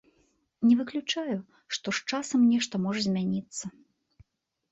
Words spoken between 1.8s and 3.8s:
з часам нешта можа змяніцца.